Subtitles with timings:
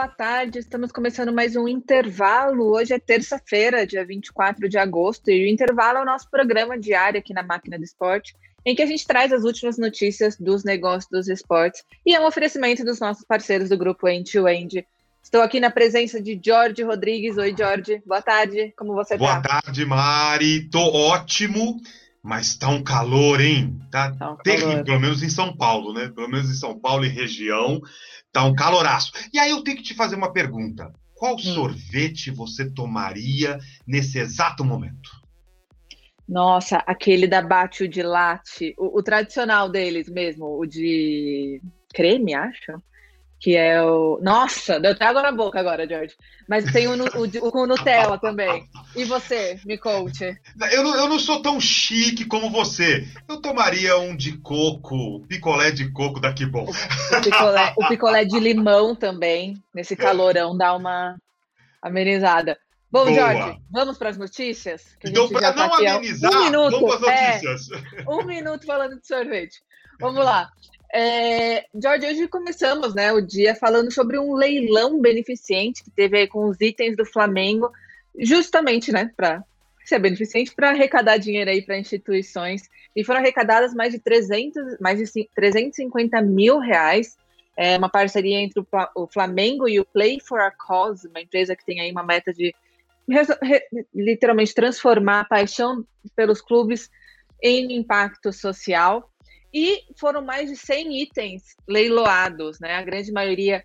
[0.00, 0.58] boa tarde.
[0.58, 2.72] Estamos começando mais um intervalo.
[2.72, 7.20] Hoje é terça-feira, dia 24 de agosto, e o intervalo é o nosso programa diário
[7.20, 8.34] aqui na Máquina do Esporte,
[8.64, 12.24] em que a gente traz as últimas notícias dos negócios dos esportes e é um
[12.24, 14.86] oferecimento dos nossos parceiros do grupo End to End.
[15.22, 17.36] Estou aqui na presença de Jorge Rodrigues.
[17.36, 18.02] Oi, Jorge.
[18.06, 18.72] Boa tarde.
[18.78, 19.40] Como você Boa tá?
[19.40, 20.62] Boa tarde, Mari.
[20.70, 21.78] Tô ótimo,
[22.22, 23.78] mas tá um calor, hein?
[23.90, 24.84] Tá, tá um terrível, calor.
[24.84, 26.08] pelo menos em São Paulo, né?
[26.08, 27.80] Pelo menos em São Paulo e região.
[28.32, 29.12] Tá um caloraço.
[29.32, 30.92] E aí eu tenho que te fazer uma pergunta.
[31.14, 31.38] Qual hum.
[31.38, 35.10] sorvete você tomaria nesse exato momento?
[36.28, 41.60] Nossa, aquele da Bate de latte, o, o, tradicional deles mesmo, o de
[41.92, 42.80] creme, acho
[43.40, 44.20] que é o.
[44.22, 46.14] Nossa, deu até água na boca agora, George.
[46.46, 48.68] Mas tem o, o, o com Nutella também.
[48.94, 50.38] E você, me conte.
[50.70, 53.08] Eu não, eu não sou tão chique como você.
[53.26, 56.66] Eu tomaria um de coco, picolé de coco daqui bom.
[56.68, 61.16] O, picolé, o picolé de limão também, nesse calorão, dá uma
[61.82, 62.58] amenizada.
[62.92, 63.14] Bom, Boa.
[63.14, 64.96] Jorge, vamos para as notícias?
[65.02, 67.82] então, para tá não amenizar, um minuto, vamos para as notícias.
[67.94, 69.62] É, um minuto falando de sorvete.
[69.98, 70.50] Vamos lá.
[70.92, 76.26] É, George, hoje começamos né, o dia falando sobre um leilão beneficente que teve aí
[76.26, 77.70] com os itens do Flamengo,
[78.18, 79.44] justamente né, para
[79.84, 82.68] ser beneficente, para arrecadar dinheiro aí para instituições.
[82.94, 87.16] E foram arrecadadas mais de 300, mais de 350 mil reais.
[87.56, 91.64] É uma parceria entre o Flamengo e o Play for a Cause, uma empresa que
[91.64, 92.54] tem aí uma meta de
[93.94, 96.90] literalmente transformar a paixão pelos clubes
[97.42, 99.09] em impacto social.
[99.52, 102.74] E foram mais de 100 itens leiloados, né?
[102.74, 103.64] A grande maioria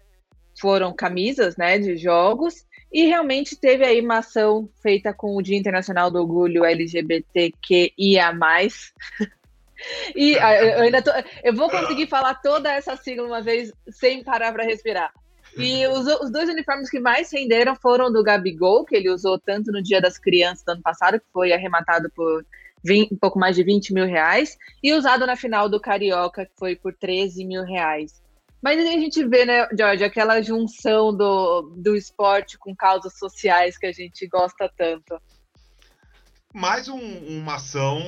[0.59, 2.65] foram camisas, né, de jogos.
[2.91, 8.31] E realmente teve aí uma ação feita com o Dia Internacional do Orgulho LGBTQIA+.
[10.15, 11.11] e ah, eu ainda tô,
[11.43, 15.11] eu vou conseguir falar toda essa sigla uma vez sem parar para respirar.
[15.57, 19.71] E os, os, dois uniformes que mais renderam foram do Gabigol, que ele usou tanto
[19.71, 22.45] no Dia das Crianças do ano passado, que foi arrematado por
[22.85, 26.53] 20, um pouco mais de 20 mil reais, e usado na final do Carioca, que
[26.57, 28.23] foi por 13 mil reais.
[28.61, 33.85] Mas a gente vê, né, George, aquela junção do, do esporte com causas sociais que
[33.85, 35.21] a gente gosta tanto.
[36.53, 37.99] Mais um, uma ação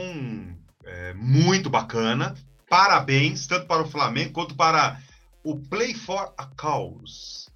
[0.86, 2.34] é, muito bacana.
[2.70, 5.00] Parabéns, tanto para o Flamengo quanto para
[5.44, 7.48] o Play for a Cause.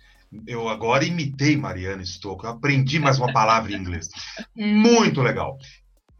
[0.47, 4.07] Eu agora imitei Mariana Stocco, aprendi mais uma palavra em inglês.
[4.55, 5.57] Muito legal.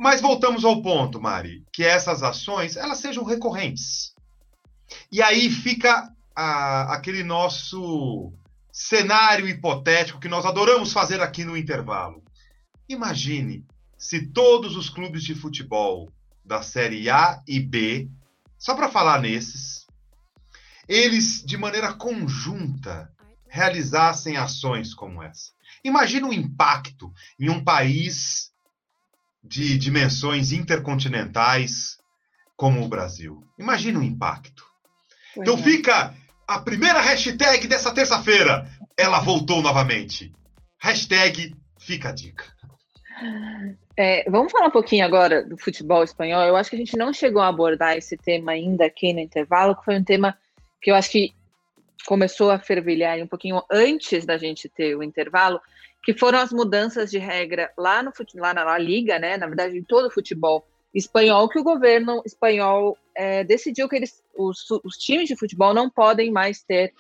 [0.02, 4.16] Mas voltamos ao ponto, Mari, que essas ações elas sejam recorrentes.
[5.12, 8.34] E aí fica a, aquele nosso
[8.74, 12.24] cenário hipotético que nós adoramos fazer aqui no intervalo.
[12.90, 13.64] Imagine
[13.96, 16.12] se todos os clubes de futebol
[16.44, 18.10] da Série A e B,
[18.58, 19.86] só para falar nesses,
[20.88, 23.14] eles de maneira conjunta
[23.48, 25.52] realizassem ações como essa.
[25.84, 28.51] Imagina o impacto em um país
[29.44, 31.98] de dimensões intercontinentais
[32.56, 33.44] como o Brasil.
[33.58, 34.64] Imagina o impacto.
[35.34, 35.64] Pois então é.
[35.64, 36.14] fica
[36.48, 38.68] a primeira hashtag dessa terça-feira.
[38.98, 40.32] Ela voltou novamente.
[40.80, 42.46] Hashtag fica a dica.
[43.98, 46.44] É, vamos falar um pouquinho agora do futebol espanhol.
[46.44, 49.76] Eu acho que a gente não chegou a abordar esse tema ainda aqui no intervalo,
[49.76, 50.38] que foi um tema
[50.82, 51.34] que eu acho que
[52.06, 55.62] começou a fervilhar um pouquinho antes da gente ter o intervalo,
[56.04, 59.38] que foram as mudanças de regra lá, no, lá na, na Liga, né?
[59.38, 64.24] Na verdade, em todo o futebol espanhol, que o governo espanhol é, decidiu que eles,
[64.36, 66.94] os, os, times de futebol não podem mais ter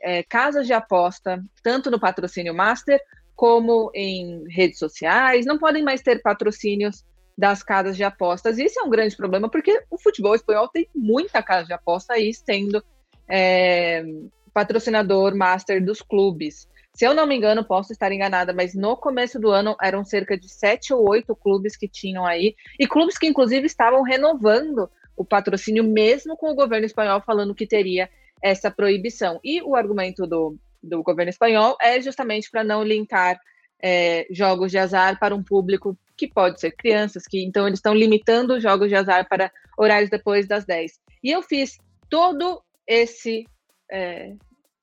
[0.00, 3.00] é, casas de aposta, tanto no patrocínio master
[3.34, 7.04] como em redes sociais, não podem mais ter patrocínios
[7.36, 8.58] das casas de apostas.
[8.58, 12.34] Isso é um grande problema, porque o futebol espanhol tem muita casa de aposta aí
[12.34, 12.82] sendo
[13.28, 14.04] é,
[14.52, 16.68] patrocinador master dos clubes.
[16.98, 20.36] Se eu não me engano, posso estar enganada, mas no começo do ano eram cerca
[20.36, 25.24] de sete ou oito clubes que tinham aí, e clubes que inclusive estavam renovando o
[25.24, 28.10] patrocínio, mesmo com o governo espanhol falando que teria
[28.42, 29.38] essa proibição.
[29.44, 33.38] E o argumento do, do governo espanhol é justamente para não linkar
[33.80, 37.94] é, jogos de azar para um público que pode ser crianças, que então eles estão
[37.94, 40.98] limitando os jogos de azar para horários depois das 10.
[41.22, 41.78] E eu fiz
[42.10, 43.46] todo esse
[43.88, 44.32] é,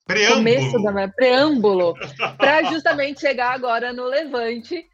[0.06, 0.36] Preâmbulo.
[0.36, 1.94] começo da preâmbulo
[2.38, 4.86] para justamente chegar agora no Levante,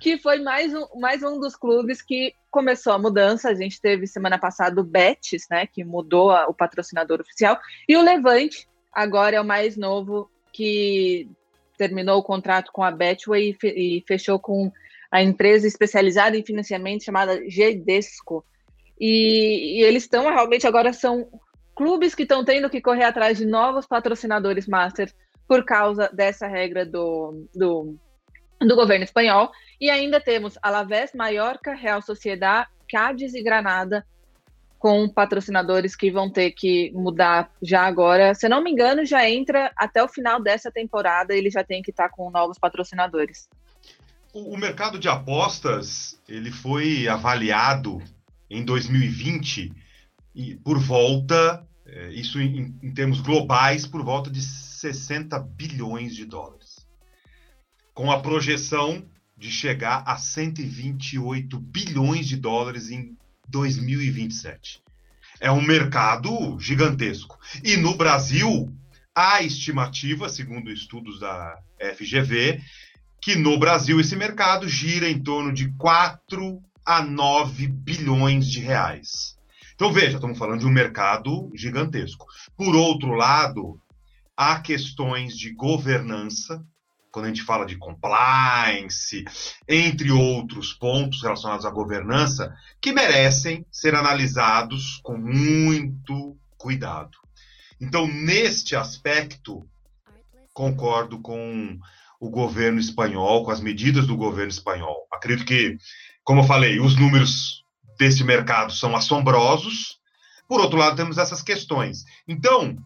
[0.00, 3.50] que foi mais um, mais um dos clubes que começou a mudança.
[3.50, 7.96] A gente teve semana passada o Betis, né, que mudou a, o patrocinador oficial, e
[7.96, 11.28] o Levante agora é o mais novo que
[11.76, 14.72] terminou o contrato com a Betway e, fe, e fechou com
[15.10, 18.42] a empresa especializada em financiamento chamada Gedesco.
[18.98, 21.28] E, e eles estão realmente agora são
[21.76, 25.12] clubes que estão tendo que correr atrás de novos patrocinadores master
[25.46, 27.94] por causa dessa regra do, do,
[28.60, 29.52] do governo espanhol.
[29.80, 34.04] E ainda temos Alavés, Mallorca, Real Sociedade, Cádiz e Granada
[34.78, 38.34] com patrocinadores que vão ter que mudar já agora.
[38.34, 41.90] Se não me engano, já entra até o final dessa temporada, ele já tem que
[41.90, 43.48] estar tá com novos patrocinadores.
[44.32, 48.02] O, mercado de apostas, ele foi avaliado
[48.50, 49.72] em 2020
[50.62, 56.86] por volta, é, isso em, em termos globais, por volta de 60 bilhões de dólares.
[57.94, 59.04] Com a projeção
[59.36, 63.16] de chegar a 128 bilhões de dólares em
[63.48, 64.82] 2027.
[65.40, 67.38] É um mercado gigantesco.
[67.62, 68.72] E no Brasil,
[69.14, 71.58] há estimativa, segundo estudos da
[71.94, 72.60] FGV,
[73.20, 79.35] que no Brasil esse mercado gira em torno de 4 a 9 bilhões de reais.
[79.76, 82.26] Então veja, estamos falando de um mercado gigantesco.
[82.56, 83.78] Por outro lado,
[84.34, 86.64] há questões de governança,
[87.12, 89.22] quando a gente fala de compliance,
[89.68, 97.18] entre outros pontos relacionados à governança, que merecem ser analisados com muito cuidado.
[97.78, 99.68] Então, neste aspecto,
[100.54, 101.78] concordo com
[102.18, 105.06] o governo espanhol, com as medidas do governo espanhol.
[105.12, 105.76] Acredito que,
[106.24, 107.65] como eu falei, os números
[107.98, 109.98] desse mercado são assombrosos.
[110.48, 112.04] Por outro lado, temos essas questões.
[112.28, 112.76] Então,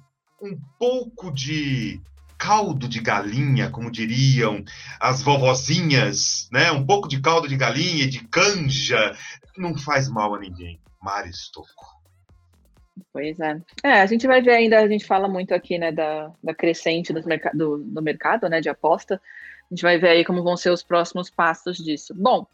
[0.40, 2.00] um pouco de
[2.38, 4.64] caldo de galinha, como diriam
[4.98, 6.72] as vovozinhas, né?
[6.72, 9.14] Um pouco de caldo de galinha, de canja,
[9.58, 10.80] não faz mal a ninguém.
[11.02, 12.00] Maristoco.
[13.12, 13.60] Pois é.
[13.84, 17.12] É, a gente vai ver ainda, a gente fala muito aqui, né, da, da crescente
[17.12, 19.20] do, merc do, do mercado, né, de aposta.
[19.70, 22.14] A gente vai ver aí como vão ser os próximos passos disso.
[22.14, 22.46] Bom,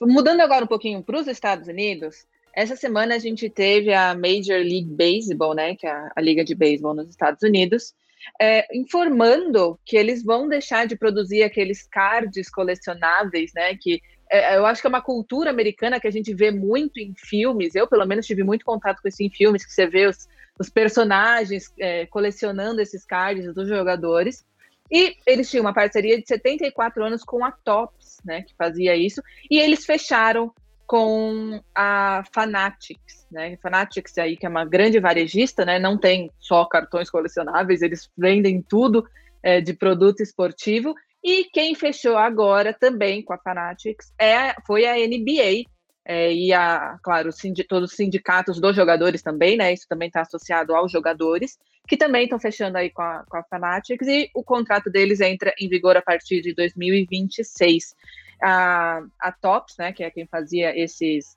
[0.00, 4.58] mudando agora um pouquinho para os Estados Unidos, essa semana a gente teve a Major
[4.58, 7.94] League Baseball, né, que é a, liga de beisebol nos Estados Unidos,
[8.40, 13.76] é, informando que eles vão deixar de produzir aqueles cards colecionáveis, né?
[13.76, 14.00] Que
[14.30, 17.74] é, eu acho que é uma cultura americana que a gente vê muito em filmes.
[17.74, 20.26] Eu, pelo menos, tive muito contato com isso em filmes, que você vê os,
[20.58, 24.44] os personagens é, colecionando esses cards dos jogadores.
[24.90, 29.22] E eles tinham uma parceria de 74 anos com a Tops, né, que fazia isso,
[29.50, 30.52] e eles fecharam
[30.86, 33.56] com a Fanatics, né?
[33.60, 35.80] Fanatics aí que é uma grande varejista, né?
[35.80, 39.04] Não tem só cartões colecionáveis, eles vendem tudo
[39.42, 40.94] é, de produto esportivo.
[41.24, 45.64] E quem fechou agora também com a Fanatics é, foi a NBA
[46.04, 47.30] é, e a, claro,
[47.68, 49.72] todos os sindicatos dos jogadores também, né?
[49.72, 53.44] Isso também está associado aos jogadores, que também estão fechando aí com a, com a
[53.44, 57.94] Fanatics e o contrato deles entra em vigor a partir de 2026
[58.42, 61.34] a, a Tops, né, que é quem fazia esses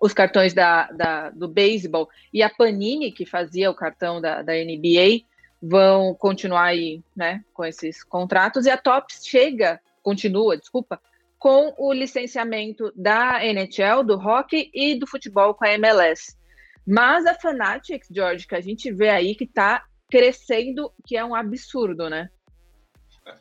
[0.00, 4.54] os cartões da, da, do beisebol, e a Panini, que fazia o cartão da, da
[4.54, 5.26] NBA,
[5.60, 10.98] vão continuar aí, né, com esses contratos, e a Tops chega, continua, desculpa,
[11.38, 16.34] com o licenciamento da NHL, do hockey e do futebol com a MLS.
[16.86, 21.34] Mas a Fanatics, George, que a gente vê aí que está crescendo, que é um
[21.34, 22.28] absurdo, né?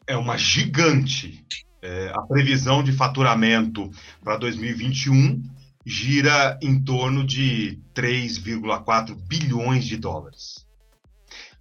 [0.06, 1.46] É uma gigante.
[1.82, 3.90] É, a previsão de faturamento
[4.22, 5.42] para 2021
[5.86, 10.68] gira em torno de 3,4 bilhões de dólares.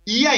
[0.06, 0.32] E a,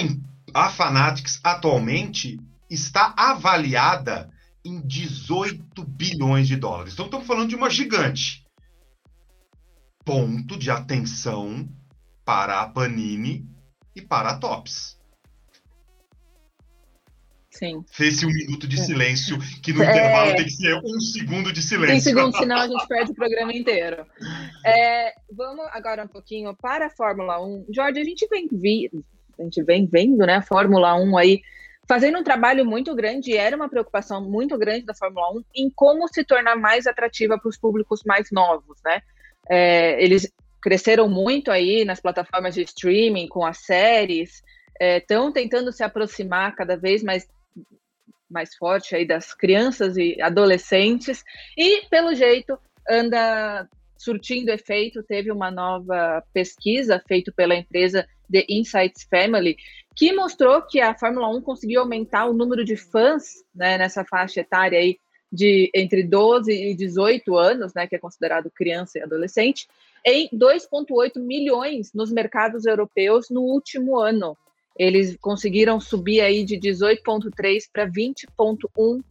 [0.52, 4.30] a Fanatics atualmente está avaliada
[4.64, 6.92] em 18 bilhões de dólares.
[6.92, 8.39] Então estamos falando de uma gigante.
[10.04, 11.68] Ponto de atenção
[12.24, 13.46] para a Panini
[13.94, 15.00] e para a Tops.
[17.50, 17.84] Sim.
[17.90, 18.82] Fez-se um minuto de é.
[18.82, 19.90] silêncio, que no é...
[19.90, 21.96] intervalo tem que ser um segundo de silêncio.
[21.96, 24.06] Um segundo, senão a gente perde o programa inteiro.
[24.64, 27.66] É, vamos agora um pouquinho para a Fórmula 1.
[27.70, 28.90] Jorge, a gente vem, vi,
[29.38, 31.42] a gente vem vendo né, a Fórmula 1 aí
[31.88, 36.06] fazendo um trabalho muito grande, era uma preocupação muito grande da Fórmula 1 em como
[36.06, 39.02] se tornar mais atrativa para os públicos mais novos, né?
[39.50, 40.30] É, eles
[40.62, 44.42] cresceram muito aí nas plataformas de streaming, com as séries,
[44.80, 47.26] estão é, tentando se aproximar cada vez mais
[48.30, 51.24] mais forte aí das crianças e adolescentes
[51.58, 52.56] e pelo jeito
[52.88, 55.02] anda surtindo efeito.
[55.02, 59.56] Teve uma nova pesquisa feita pela empresa The Insights Family
[59.96, 64.40] que mostrou que a Fórmula 1 conseguiu aumentar o número de fãs né, nessa faixa
[64.40, 64.96] etária aí
[65.32, 69.68] de entre 12 e 18 anos, né, que é considerado criança e adolescente,
[70.04, 74.36] em 2,8 milhões nos mercados europeus no último ano.
[74.76, 79.02] Eles conseguiram subir aí de 18,3 para 20,1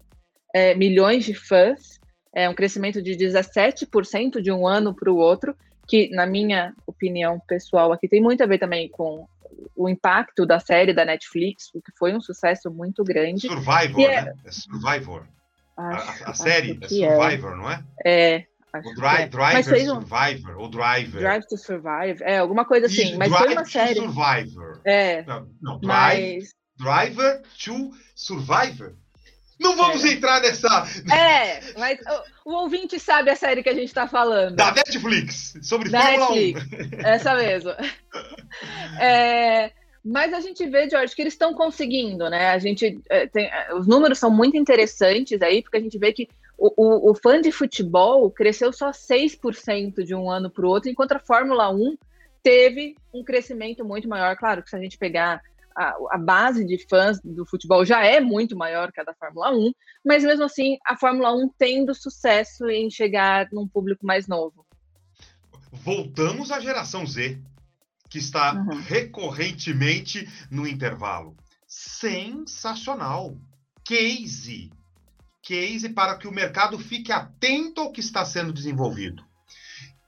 [0.54, 2.00] é, milhões de fãs,
[2.34, 5.56] é um crescimento de 17% de um ano para o outro,
[5.88, 9.28] que, na minha opinião pessoal, aqui tem muito a ver também com
[9.76, 13.48] o impacto da série da Netflix, o que foi um sucesso muito grande.
[13.48, 14.26] Survivor, é...
[14.26, 14.34] né?
[14.46, 15.26] É Survivor.
[15.80, 17.84] Acho, a, a série é, é Survivor, não é?
[18.06, 18.46] É.
[18.76, 19.28] O Dri é.
[19.28, 19.86] Driver.
[19.86, 21.22] Survivor, ou Driver.
[21.22, 23.10] Drive to Survive, é, alguma coisa assim.
[23.10, 23.96] Isso, mas Drive foi uma série.
[23.96, 24.82] Survivor.
[24.86, 25.24] É.
[25.24, 26.54] Não, não Drive, mas...
[26.78, 28.94] Driver to Survivor.
[29.60, 30.14] Não vamos é.
[30.14, 30.88] entrar nessa.
[31.14, 32.00] É, mas
[32.46, 34.56] o, o, ouvinte sabe a série que a gente está falando.
[34.56, 36.64] Da Netflix, sobre da Fórmula Netflix.
[36.94, 37.08] 1.
[37.08, 37.72] Essa mesmo.
[39.00, 39.72] É,
[40.04, 42.50] mas a gente vê, George, que eles estão conseguindo, né?
[42.50, 46.14] A gente é, tem, é, os números são muito interessantes aí, porque a gente vê
[46.14, 46.28] que
[46.58, 50.90] o, o, o fã de futebol cresceu só 6% de um ano para o outro,
[50.90, 51.98] enquanto a Fórmula 1
[52.44, 54.36] teve um crescimento muito maior.
[54.36, 55.42] Claro que se a gente pegar
[55.76, 59.52] a, a, base de fãs do futebol já é muito maior que a da Fórmula
[59.52, 59.72] 1,
[60.06, 64.66] mas mesmo assim a Fórmula 1 tendo sucesso em chegar num público mais novo.
[65.72, 67.40] Voltamos à geração Z,
[68.10, 68.82] que está uhum.
[68.82, 71.36] recorrentemente no intervalo.
[71.68, 73.38] Sensacional!
[73.86, 74.72] Case!
[75.44, 79.24] Case para que o mercado fique atento ao que está sendo desenvolvido.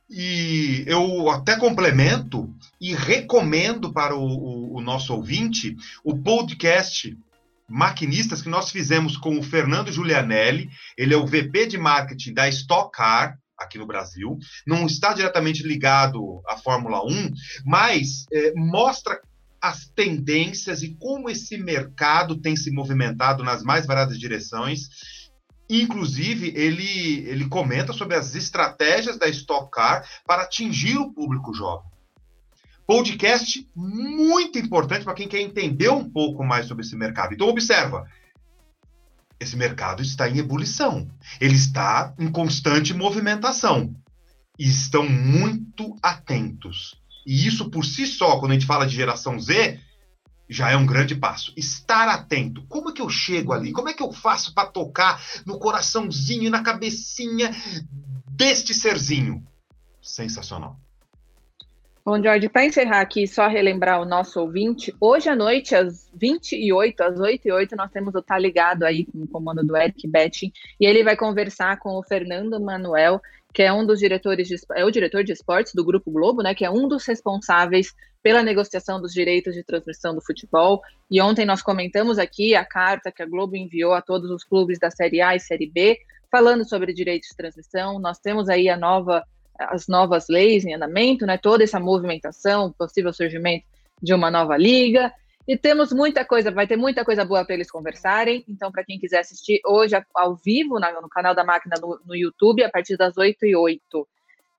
[0.09, 7.17] E eu até complemento e recomendo para o, o, o, nosso ouvinte o podcast
[7.65, 10.69] Maquinistas que nós fizemos com o Fernando Giulianelli.
[10.97, 14.37] Ele é o VP de marketing da Stock Car aqui no Brasil.
[14.65, 17.31] Não está diretamente ligado à Fórmula 1,
[17.65, 19.19] mas é, mostra
[19.61, 24.89] as tendências e como esse mercado tem se movimentado nas mais variadas direções
[25.73, 31.89] Inclusive, ele, ele comenta sobre as estratégias da Stock Car para atingir o público jovem.
[32.85, 37.33] Podcast muito importante para quem quer entender um pouco mais sobre esse mercado.
[37.33, 38.05] Então, observa.
[39.41, 41.09] Esse mercado está em ebulição.
[41.39, 43.91] Ele está em constante movimentação.
[44.59, 46.93] E estão muito atentos.
[47.25, 49.79] E isso por si só, quando a gente fala de geração Z,
[50.47, 51.51] já é um grande passo.
[51.57, 52.63] Estar atento.
[52.67, 53.71] Como é que eu chego ali?
[53.71, 57.49] Como é que eu faço para tocar no coraçãozinho e na cabecinha
[58.29, 59.43] deste serzinho?
[59.99, 60.79] Sensacional.
[62.03, 66.99] Bom, Jorge, para encerrar aqui, só relembrar o nosso ouvinte, hoje à noite, às 28,
[66.99, 70.07] às 8 e 8, nós temos o Tá Ligado aí, com o comando do Eric
[70.07, 73.21] Betting, e ele vai conversar com o Fernando Manuel,
[73.53, 76.55] que é um dos diretores, de, é o diretor de esportes do Grupo Globo, né,
[76.55, 77.93] que é um dos responsáveis
[78.23, 80.81] pela negociação dos direitos de transmissão do futebol.
[81.09, 84.79] E ontem nós comentamos aqui a carta que a Globo enviou a todos os clubes
[84.79, 85.99] da Série A e Série B,
[86.31, 87.99] falando sobre direitos de transmissão.
[87.99, 89.23] Nós temos aí a nova,
[89.69, 91.37] as novas leis em andamento, né?
[91.37, 93.65] Toda essa movimentação, possível surgimento
[94.01, 95.11] de uma nova liga.
[95.47, 98.43] E temos muita coisa, vai ter muita coisa boa para eles conversarem.
[98.47, 102.63] Então, para quem quiser assistir hoje ao vivo no canal da máquina no, no YouTube,
[102.63, 104.07] a partir das 8 e 8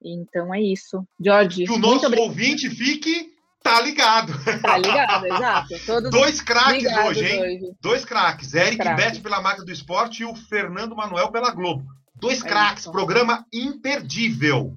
[0.02, 1.06] Então é isso.
[1.20, 1.64] Jorge.
[1.64, 3.32] Que o nosso ouvinte fique
[3.62, 4.32] Tá ligado.
[4.60, 5.68] Tá ligado, exato.
[5.86, 7.40] Todos Dois craques hoje, hein?
[7.40, 7.72] Hoje.
[7.80, 8.54] Dois craques.
[8.54, 9.04] Eric craques.
[9.04, 11.84] Bete pela máquina do esporte e o Fernando Manuel pela Globo.
[12.16, 12.86] Dois é craques.
[12.86, 14.76] Programa imperdível.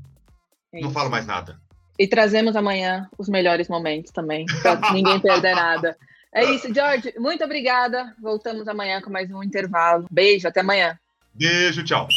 [0.81, 1.59] Não falo mais nada.
[1.97, 5.97] E trazemos amanhã os melhores momentos também, para ninguém perder nada.
[6.33, 7.13] É isso, George.
[7.17, 8.13] Muito obrigada.
[8.21, 10.05] Voltamos amanhã com mais um intervalo.
[10.11, 10.99] Beijo, até amanhã.
[11.33, 12.07] Beijo, tchau.